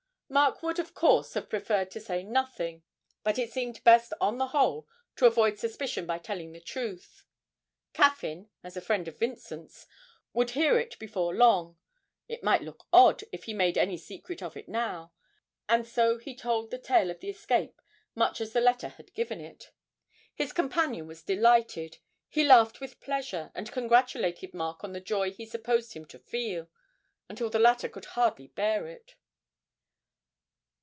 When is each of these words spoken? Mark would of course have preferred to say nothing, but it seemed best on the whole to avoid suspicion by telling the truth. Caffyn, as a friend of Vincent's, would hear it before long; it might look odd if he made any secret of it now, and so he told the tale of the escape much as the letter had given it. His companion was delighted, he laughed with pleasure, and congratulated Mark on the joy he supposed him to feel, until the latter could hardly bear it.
Mark 0.33 0.63
would 0.63 0.79
of 0.79 0.93
course 0.95 1.33
have 1.33 1.49
preferred 1.49 1.91
to 1.91 1.99
say 1.99 2.23
nothing, 2.23 2.83
but 3.21 3.37
it 3.37 3.51
seemed 3.51 3.83
best 3.83 4.13
on 4.21 4.37
the 4.37 4.47
whole 4.55 4.87
to 5.17 5.25
avoid 5.25 5.59
suspicion 5.59 6.05
by 6.05 6.17
telling 6.17 6.53
the 6.53 6.61
truth. 6.61 7.25
Caffyn, 7.91 8.49
as 8.63 8.77
a 8.77 8.81
friend 8.81 9.09
of 9.09 9.19
Vincent's, 9.19 9.87
would 10.31 10.51
hear 10.51 10.79
it 10.79 10.97
before 10.99 11.35
long; 11.35 11.77
it 12.29 12.45
might 12.45 12.61
look 12.61 12.87
odd 12.93 13.25
if 13.33 13.43
he 13.43 13.53
made 13.53 13.77
any 13.77 13.97
secret 13.97 14.41
of 14.41 14.55
it 14.55 14.69
now, 14.69 15.11
and 15.67 15.85
so 15.85 16.17
he 16.17 16.33
told 16.33 16.71
the 16.71 16.79
tale 16.79 17.11
of 17.11 17.19
the 17.19 17.29
escape 17.29 17.81
much 18.15 18.39
as 18.39 18.53
the 18.53 18.61
letter 18.61 18.87
had 18.87 19.13
given 19.13 19.41
it. 19.41 19.73
His 20.33 20.53
companion 20.53 21.07
was 21.07 21.23
delighted, 21.23 21.97
he 22.29 22.45
laughed 22.45 22.79
with 22.79 23.01
pleasure, 23.01 23.51
and 23.53 23.69
congratulated 23.69 24.53
Mark 24.53 24.81
on 24.81 24.93
the 24.93 25.01
joy 25.01 25.31
he 25.33 25.45
supposed 25.45 25.91
him 25.91 26.05
to 26.05 26.17
feel, 26.19 26.69
until 27.27 27.49
the 27.49 27.59
latter 27.59 27.89
could 27.89 28.05
hardly 28.15 28.47
bear 28.47 28.87
it. 28.87 29.15